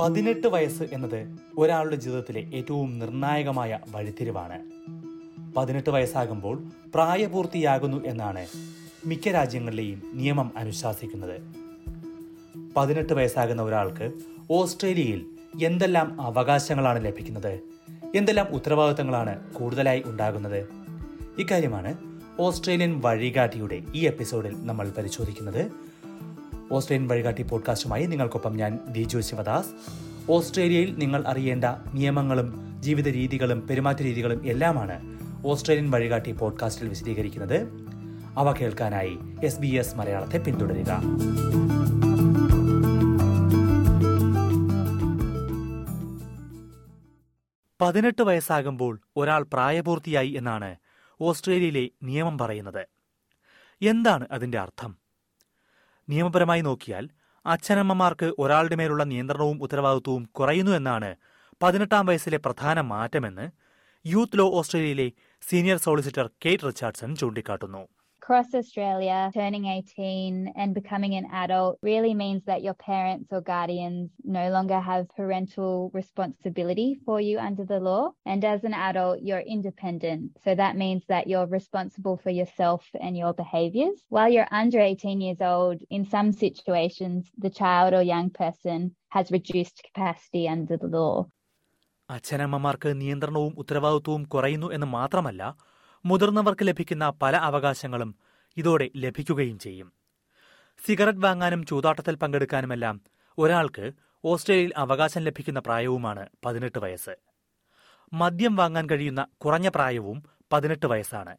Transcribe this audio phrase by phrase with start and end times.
[0.00, 4.58] പതിനെട്ട് വയസ്സ് എന്നത് ഒരാളുടെ ജീവിതത്തിലെ ഏറ്റവും നിർണായകമായ വഴിത്തിരിവാണ്.
[5.56, 6.62] പതിനെട്ട് വയസ്സാകുമ്പോൾ
[6.94, 8.46] പ്രായപൂർത്തിയാകുന്നു എന്നാണ്
[9.06, 11.40] മിക്ക രാജ്യങ്ങളിലെയും നിയമം അനുശാസിക്കുന്നത്.
[12.76, 14.12] പതിനെട്ട് വയസ്സാകുന്ന ഒരാൾക്ക്
[14.50, 15.26] ഓസ്ട്രേലിയയിൽ
[15.62, 17.60] എന്തെല്ലാം അവകാശങ്ങളാണ് ലഭിക്കുന്നത്?
[18.14, 20.68] എന്തെല്ലാം ഉത്തരവാദിത്തങ്ങളാണ് കൂടുതലായി ഉണ്ടാകുന്നത്?
[21.38, 21.96] ഇക്കാര്യമാണ്
[22.40, 25.89] ഓസ്ട്രേലിയൻ വഴികാട്ടിയുടെ ഈ എപ്പിസോഡിൽ നമ്മൾ പരിശോധിക്കുന്നത്.
[26.70, 29.68] ഓസ്ട്രേലിയൻ വഴികാട്ടി പോഡ്കാസ്റ്റുമായി നിങ്ങൾക്കൊപ്പം ഞാൻ ദിജു ശിവദാസ്.
[30.30, 37.68] ഓസ്ട്രേലിയയിൽ നിങ്ങൾ അറിയേണ്ട നിയമങ്ങളും ജീവിത രീതികളും പെരുമാറ്റ രീതികളും എല്ലാമാണ് ഓസ്ട്രേലിയൻ വഴികാട്ടി പോഡ്കാസ്റ്റിൽ വിശദീകരിക്കുന്നത്.
[38.36, 41.02] അവ കേൾക്കാനായി എസ് ബി എസ് മലയാളത്തെ പിന്തുടരുക.
[47.80, 50.76] പതിനെട്ട് വയസ്സാകുമ്പോൾ ഒരാൾ പ്രായപൂർത്തിയായി എന്നാണ്
[51.20, 52.86] ഓസ്ട്രേലിയയിലെ നിയമം പറയുന്നത്.
[53.82, 54.99] എന്താണ് അതിന്റെ അർത്ഥം?
[56.10, 57.04] നിയമപരമായി നോക്കിയാൽ
[57.44, 61.10] അച്ഛനമ്മമാർക്ക് ഒരാളുടെ മേലുള്ള നിയന്ത്രണവും ഉത്തരവാദിത്വവും കുറയുന്നു എന്നാണ്
[61.62, 63.46] പതിനെട്ടാം വയസ്സിലെ പ്രധാന മാറ്റമെന്ന്
[64.04, 65.08] യൂത്ത് ലോ ഓസ്ട്രേലിയയിലെ
[65.48, 67.82] സീനിയർ സോളിസിറ്റർ കേറ്റ് റിച്ചാർഡ്സൺ ചൂണ്ടിക്കാട്ടുന്നു.
[68.29, 74.09] Across Australia, turning 18 and becoming an adult really means that your parents or guardians
[74.23, 78.03] no longer have parental responsibility for you under the law.
[78.25, 80.37] And as an adult, you're independent.
[80.43, 83.97] So that means that you're responsible for yourself and your behaviors.
[84.09, 89.31] While you're under 18 years old, in some situations, the child or young person has
[89.31, 91.15] reduced capacity under the law.
[92.09, 95.43] അച്ഛനമ്മമാർക്ക് നിയന്ത്രണവും ഉത്തരവാദിത്വവും കുറയുന്നു എന്ന് മാത്രമല്ല
[96.04, 98.14] മുതിർന്നവർക്ക് ലഭിക്കുന്ന പല അവകാശങ്ങളും
[98.56, 99.92] ഇതോടെ ലഭിക്കുകയും ചെയ്യും.
[100.86, 103.00] സിഗരറ്റ് വാങ്ങാനും ചൂതാട്ടത്തിൽ പങ്കെടുക്കാനുമെല്ലാം
[103.38, 103.92] ഒരാൾക്ക്
[104.24, 107.16] ഓസ്ട്രേലിയയിൽ അവകാശം ലഭിക്കുന്ന പ്രായവുമാണ് പതിനെട്ട് വയസ്സ്.
[108.12, 111.36] മദ്യം വാങ്ങാൻ കഴിയുന്ന കുറഞ്ഞ പ്രായവും പതിനെട്ട് വയസ്സാണ്.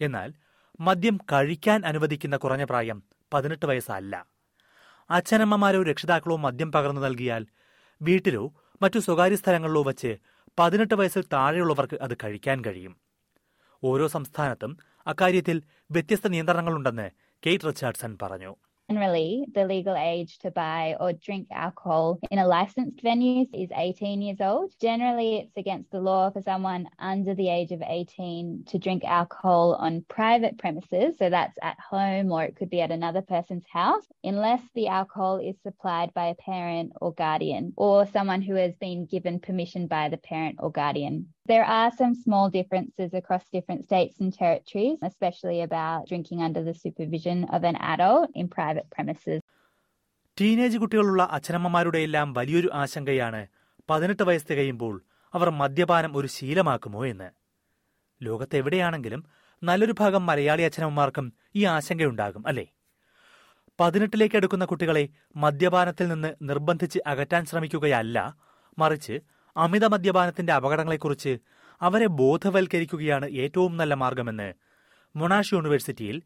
[0.00, 0.32] എന്നാൽ
[0.80, 3.02] മദ്യം കഴിക്കാൻ അനുവദിക്കുന്ന കുറഞ്ഞ പ്രായം
[3.34, 4.26] പതിനെട്ട് വയസ്സല്ല.
[5.10, 7.46] അച്ഛനമ്മമാരോ രക്ഷിതാക്കളോ മദ്യം പകർന്നു നൽകിയാൽ
[8.02, 10.16] വീട്ടിലോ മറ്റു സ്വകാര്യ സ്ഥലങ്ങളിലോ വച്ച്
[10.58, 13.01] പതിനെട്ട് വയസ്സിൽ താഴെയുള്ളവർക്ക് അത് കഴിക്കാൻ കഴിയും.
[13.89, 14.73] ഓരോ സംസ്ഥാനത്തും
[15.11, 15.59] അക്കാര്യത്തിൽ
[15.95, 17.09] വ്യത്യസ്ത നിയന്ത്രണങ്ങളുണ്ടെന്ന്
[17.45, 18.53] കെയ്റ്റ് റിച്ചാർഡ്സൺ പറഞ്ഞു
[18.89, 24.21] Generally, the legal age to buy or drink alcohol in a licensed venue is 18
[24.21, 24.73] years old.
[24.79, 29.75] Generally, it's against the law for someone under the age of 18 to drink alcohol
[29.75, 31.17] on private premises.
[31.19, 35.39] So that's at home or it could be at another person's house, unless the alcohol
[35.39, 40.07] is supplied by a parent or guardian or someone who has been given permission by
[40.07, 41.33] the parent or guardian.
[41.46, 46.72] There are some small differences across different states and territories, especially about drinking under the
[46.74, 49.40] supervision of an adult in private premises.
[50.38, 53.40] Teenage കുട്ടികളുള്ള അച്ഛനമ്മമാരുടെ എല്ലാം വലിയൊരു ആശങ്കയാണ്
[53.88, 54.94] പതിനെട്ട് വയസ്സ് തികയുമ്പോൾ
[55.34, 57.28] അവർ മദ്യപാനം ഒരു ശീലമാക്കുമോ എന്ന്
[58.20, 59.20] ലോകത്തെവിടെയാണെങ്കിലും
[59.62, 61.26] നല്ലൊരു ഭാഗം മലയാളി അച്ഛനമ്മമാർക്കും
[61.56, 62.66] ഈ ആശങ്കയുണ്ടാകും അല്ലേ
[63.78, 65.04] പതിനെട്ടിലേക്ക് എടുക്കുന്ന കുട്ടികളെ
[65.36, 68.18] മദ്യപാനത്തിൽ നിന്ന് നിർബന്ധിച്ച് അകറ്റാൻ ശ്രമിക്കുകയല്ല
[68.78, 69.16] മറിച്ച്
[69.56, 71.32] അമിത മദ്യപാനത്തിന്റെ അപകടങ്ങളെക്കുറിച്ച്
[71.80, 74.50] അവരെ ബോധവൽക്കരിക്കുകയാണ് ഏറ്റവും നല്ല മാർഗമെന്ന്
[75.14, 76.16] മൊണാഷ് യൂണിവേഴ്സിറ്റിയിൽ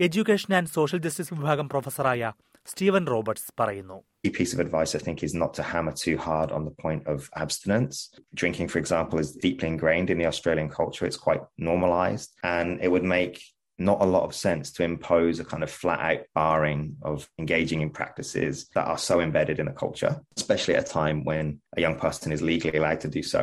[0.00, 2.32] എഡ്യൂക്കേഷൻ ആൻഡ് സോഷ്യൽ ജസ്റ്റിസ് വിഭാഗം പ്രൊഫസറായ
[2.68, 6.50] സ്റ്റീവൻ റോബർട്സ് പറയുന്നു key piece of advice, I think, is not to hammer too hard
[6.56, 7.96] on the point of abstinence.
[8.40, 11.04] Drinking, for example, is deeply ingrained in the Australian culture.
[11.08, 13.34] It's quite normalized, and it would make
[13.78, 17.80] not a lot of sense to impose a kind of flat out barring of engaging
[17.80, 21.80] in practices that are so embedded in a culture, especially at a time when a
[21.80, 23.42] young person is legally allowed to do so.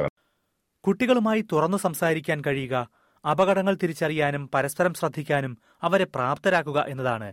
[0.84, 2.76] കുട്ടികളുമായി തുറന്നു സംസാരിക്കാൻ കഴിയുക
[3.26, 7.28] അപകടങ്ങൾ തിരിച്ചറിയാനും പരസ്പരം ശ്രദ്ധിക്കാനും അവരെ പ്രാപ്തരാക്കുക എന്നതാണ്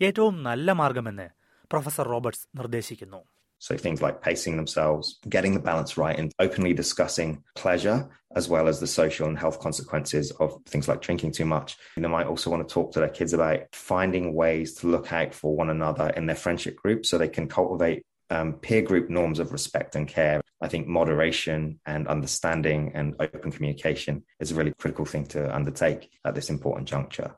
[0.00, 1.26] ഏറ്റവും നല്ല മാർഗമെന്ന്
[1.70, 3.20] പ്രൊഫസർ റോബർട്ട്സ് നിർദ്ദേശിക്കുന്നു
[3.59, 8.67] So things like pacing themselves, getting the balance right, and openly discussing pleasure as well
[8.67, 11.77] as the social and health consequences of things like drinking too much.
[11.95, 15.33] They might also want to talk to their kids about finding ways to look out
[15.33, 19.39] for one another in their friendship group so they can cultivate um, peer group norms
[19.39, 20.41] of respect and care.
[20.61, 26.01] I think moderation and understanding and open communication is a really critical thing to undertake
[26.25, 27.31] at this important juncture.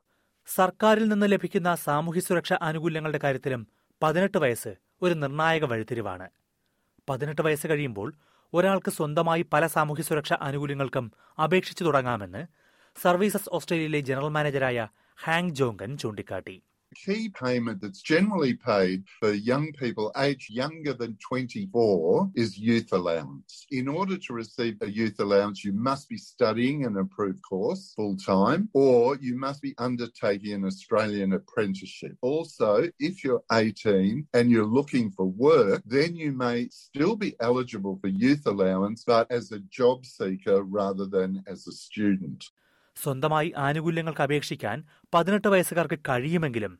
[0.47, 3.61] സർക്കാരിൽ നിന്ന് ലഭിക്കുന്ന സാമൂഹ്യ സുരക്ഷാ ആനുകൂല്യങ്ങളുടെ കാര്യത്തിലും
[4.01, 4.71] പതിനെട്ട് വയസ്സ്
[5.02, 6.28] ഒരു നിർണായക വഴിത്തിരിവാണ്.
[7.08, 8.14] പതിനെട്ട് വയസ്സ് കഴിയുമ്പോൾ
[8.52, 11.12] ഒരാൾക്ക് സ്വന്തമായി പല സാമൂഹ്യ സുരക്ഷാ ആനുകൂല്യങ്ങൾക്കും
[11.44, 12.46] അപേക്ഷിച്ചു തുടങ്ങാമെന്ന്
[13.02, 14.88] സർവീസസ് ഓസ്ട്രേലിയയിലെ ജനറൽ മാനേജരായ
[15.24, 16.62] ഹാങ് ജോങ്കൻ ചൂണ്ടിക്കാട്ടി.
[16.94, 23.66] Key payment that's generally paid for young people aged younger than 24 is youth allowance.
[23.70, 28.16] In order to receive a youth allowance, you must be studying an approved course full
[28.16, 32.16] time or you must be undertaking an Australian apprenticeship.
[32.22, 37.98] Also, if you're 18 and you're looking for work, then you may still be eligible
[38.00, 42.44] for youth allowance, but as a job seeker rather than as a student.
[43.02, 44.78] സ്വന്തമായി ആനുകൂല്യങ്ങൾക്ക് അപേക്ഷിക്കാൻ
[45.12, 46.72] പതിനെട്ട് വയസ്സുകാർക്ക് കഴിയുമെങ്കിലും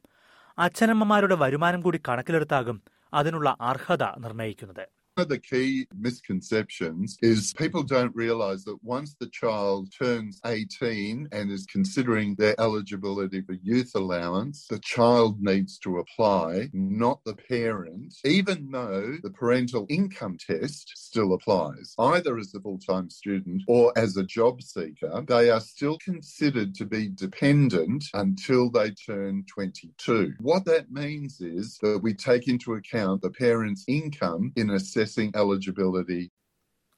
[0.59, 2.79] അച്ഛനമ്മമാരുടെ വരുമാനം കൂടി കണക്കിലെടുത്താകും
[3.13, 4.85] അതിനുള്ള അർഹത നിർണയിക്കുന്നത്
[5.21, 11.51] of the key misconceptions is people don't realize that once the child turns 18 and
[11.51, 18.15] is considering their eligibility for youth allowance, the child needs to apply, not the parent,
[18.25, 21.95] even though the parental income test still applies.
[21.99, 26.75] Either as a full time student or as a job seeker, they are still considered
[26.75, 30.35] to be dependent until they turn 22.
[30.41, 36.27] What that means is that we take into account the parent's income in assessing eligibility.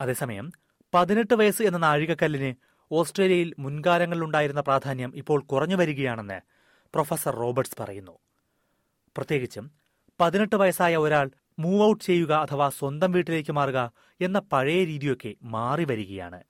[0.01, 0.53] അതേസമയം
[0.95, 2.55] പതിനെട്ട് വയസ്സ് എന്ന നാഴികക്കല്ലിന്
[2.93, 6.41] ഓസ്ട്രേലിയയിൽ മുൻകാലങ്ങളിലുണ്ടായിരുന്ന പ്രാധാന്യം ഇപ്പോൾ കുറഞ്ഞു വരികയാണെന്ന്
[6.95, 8.19] professor Roberts പറയുന്നു.
[9.17, 9.71] പ്രത്യേകിച്ചും
[10.21, 16.43] പതിനെട്ട് വയസ്സായ ഒരാൾ മൂവ് ഔട്ട് ചെയ്യുക അഥവാ സ്വന്തം വീട്ടിലേക്ക് മാറുക എന്ന പഴയ രീതിയൊക്കെ മാറി വരികയാണ്.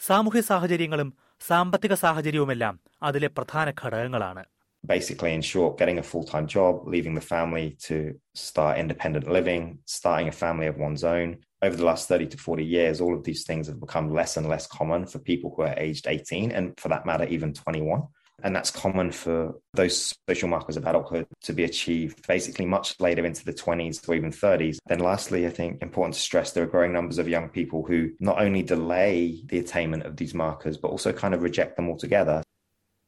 [0.00, 4.44] സാമൂഹ്യ സാഹചര്യങ്ങളും സാമ്പത്തിക സാഹചര്യവുമെല്ലാം അതിലെ പ്രധാന ഘടകങ്ങളാണ്.
[4.87, 9.79] basically, in short, getting a full time job, leaving the family to start independent living,
[9.85, 11.37] starting a family of one's own.
[11.61, 14.47] Over the last 30 to 40 years, all of these things have become less and
[14.49, 18.03] less common for people who are aged 18 and, for that matter, even 21.
[18.43, 23.25] And that's common for those social markers of adulthood to be achieved basically much later
[23.25, 24.77] into the 20s or even 30s.
[24.87, 28.11] Then, lastly, I think important to stress there are growing numbers of young people who
[28.19, 32.43] not only delay the attainment of these markers, but also kind of reject them altogether.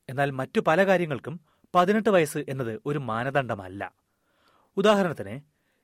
[0.10, 1.36] എന്നാൽ മറ്റു പല കാര്യങ്ങൾക്കും
[1.75, 3.93] പതിനെട്ട് വയസ്സ് എന്നത് ഒരു മാനദണ്ഡമല്ല.
[4.77, 5.41] ഉദാഹരണത്തിന്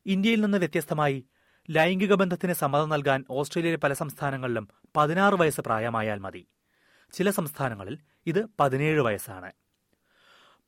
[0.07, 1.27] ഇന്ത്യയിൽ നിന്ന് വ്യത്യസ്തമായി
[1.71, 6.47] ലൈംഗിക ബന്ധത്തിന് സമ്മതം നൽകാൻ ഓസ്ട്രേലിയയിലെ പല സംസ്ഥാനങ്ങളിലും പതിനാറ് വയസ്സ് പ്രായമായാൽ മതി.
[7.13, 9.53] ചില സംസ്ഥാനങ്ങളിൽ ഇത് പതിനേഴ് വയസ്സാണ്.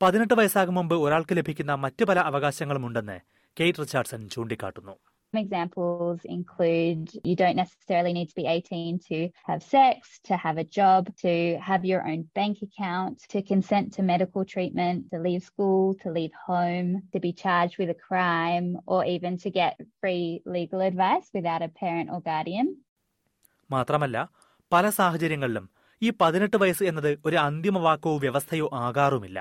[0.01, 3.19] പതിനെട്ട് വയസ്സാകും മുമ്പ് ഒരാൾക്ക് ലഭിക്കുന്ന മറ്റു പല അവകാശങ്ങളുമുണ്ടെന്ന്
[3.59, 5.08] കെയ്റ്റ് റിച്ചാർഡ്സൺ ചൂണ്ടിക്കാട്ടുന്നു.
[5.33, 10.57] Some examples include you don't necessarily need to be 18 to have sex, to have
[10.57, 15.43] a job, to have your own bank account, to consent to medical treatment, to leave
[15.43, 20.41] school, to leave home, to be charged with a crime, or even to get free
[20.47, 22.67] legal advice without a parent or guardian.
[23.71, 24.17] മാത്രമല്ല
[24.71, 25.65] പല സാഹചര്യങ്ങളിലും
[26.01, 29.39] ഈ പതിനെട്ട് വയസ്സ് എന്നത് ഒരു അന്തിമ വാക്കോ വ്യവസ്ഥയോ ആകാറുമില്ല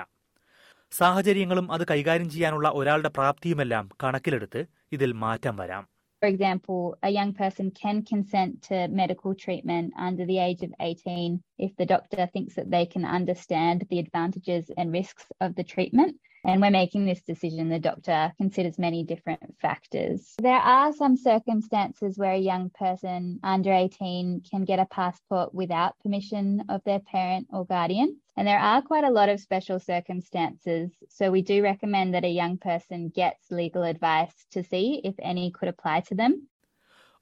[0.93, 4.63] സാഹചര്യങ്ങളും അത് കൈകാര്യം ചെയ്യാനുള്ള ഒരാളുടെ പ്രാപ്തിയുമെല്ലാം കണക്കിലെടുത്ത്
[4.97, 5.85] ഇതിൽ മാറ്റം വരാം
[6.23, 11.29] For example, a young person can consent to medical treatment under the age of 18
[11.59, 16.15] if the doctor thinks that they can understand the advantages and risks of the treatment.
[16.48, 20.34] And when making this decision, the doctor considers many different factors.
[20.42, 25.98] There are some circumstances where a young person under 18 can get a passport without
[26.04, 28.10] permission of their parent or guardian.
[28.36, 30.92] And there are quite a lot of special circumstances.
[31.10, 35.52] So we do recommend that a young person gets legal advice to see if any
[35.52, 36.34] could apply to them.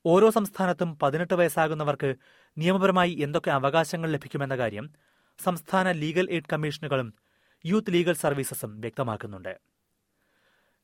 [0.05, 2.09] ഓരോ സംസ്ഥാനത്തും പതിനെട്ട് വയസ്സാകുന്നവർക്ക്
[2.57, 4.85] നിയമപരമായി എന്തൊക്കെ അവകാശങ്ങൾ ലഭിക്കുമെന്ന കാര്യം
[5.39, 7.09] സംസ്ഥാന legal aid കമ്മീഷനുകളും
[7.70, 9.52] യൂത്ത് ലീഗൽ സർവീസസും വ്യക്തമാക്കുന്നുണ്ട്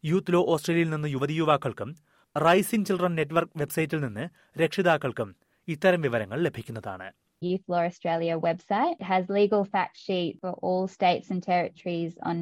[0.05, 1.91] യൂത്ത് ലോ ഓസ്ട്രേലിയയിൽ നിന്ന് യുവതി യുവാക്കൾക്കും
[2.37, 4.25] റൈസിംഗ് ചിൽഡ്രൻ നെറ്റ്വർക്ക് വെബ്സൈറ്റിൽ നിന്ന്
[4.63, 5.29] രക്ഷിതാക്കൾക്കും
[5.69, 7.09] ഇത്തരം വിവരങ്ങൾ ലഭിക്കുന്നതാണ്
[7.43, 12.37] Youth Law Australia website has legal fact sheet for all states and territories on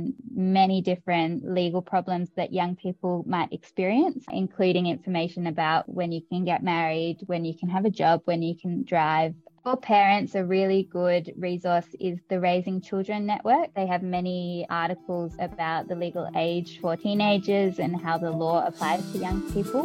[0.59, 6.45] many different legal problems that young people might experience, including information about when you can
[6.45, 9.35] get married, when you can have a job, when you can drive.
[9.67, 13.75] For parents, a really good resource is the Raising Children Network.
[13.75, 19.05] They have many articles about the legal age for teenagers and how the law applies
[19.13, 19.85] to young people.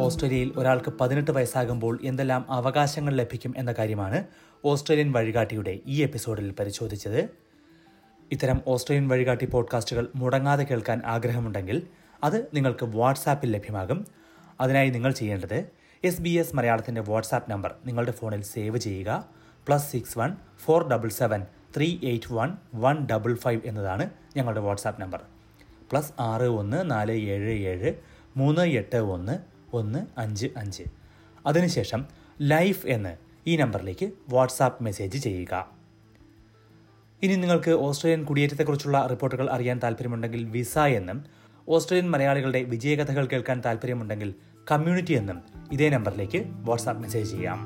[0.00, 4.18] ഓസ്ട്രേലിയയിൽ ഒരാൾക്ക് പതിനെട്ട് വയസ്സാകുമ്പോൾ എന്തെല്ലാം അവകാശങ്ങൾ ലഭിക്കും എന്ന കാര്യമാണ്
[4.64, 7.20] Australian വഴികാട്ടിയുടെ ഈ എപ്പിസോഡിൽ പരിശോധിച്ചത്
[8.32, 11.78] ഇത്തരം ഓസ്ട്രേലിയൻ വഴികാട്ടി പോഡ്കാസ്റ്റുകൾ മുടങ്ങാതെ കേൾക്കാൻ ആഗ്രഹമുണ്ടെങ്കിൽ
[12.22, 14.00] അത് നിങ്ങൾക്ക് വാട്സാപ്പിൽ ലഭ്യമാകും
[14.60, 15.58] അതിനായി നിങ്ങൾ ചെയ്യേണ്ടത്
[16.04, 19.28] എസ് ബി എസ് മലയാളത്തിന്റെ വാട്സാപ്പ് നമ്പർ നിങ്ങളുടെ ഫോണിൽ സേവ് ചെയ്യുക.
[19.66, 25.00] Plus six one four double seven three eight one one double five എന്നതാണ് ഞങ്ങളുടെ വാട്സാപ്പ്
[25.00, 25.22] നമ്പർ.
[25.90, 27.94] പ്ലസ് ആറ് ഒന്ന് നാല് ഏഴ് ഏഴ്
[28.36, 29.38] മൂന്ന് എട്ട് ഒന്ന്
[29.72, 30.82] ഒന്ന് അഞ്ച് അഞ്ച്.
[31.46, 32.06] അതിനുശേഷം
[32.40, 35.68] ലൈഫ് എന്ന് ഈ നമ്പറിലേക്ക് വാട്സാപ്പ് മെസ്സേജ് ചെയ്യുക.
[37.22, 41.24] ഇനി നിങ്ങൾക്ക് ഓസ്ട്രേലിയൻ കുടിയേറ്റത്തെക്കുറിച്ചുള്ള റിപ്പോർട്ടുകൾ അറിയാൻ താല്പര്യമുണ്ടെങ്കിൽ വിസ എന്നും
[41.68, 44.34] ഓസ്ട്രേലിയൻ മലയാളികളുടെ വിജയകഥകൾ കേൾക്കാൻ താല്പര്യമുണ്ടെങ്കിൽ
[44.70, 47.58] കമ്മ്യൂണിറ്റി എന്നും ഇതേ നമ്പറിലേക്ക് വാട്സാപ്പ് മെസ്സേജ് ചെയ്യാം.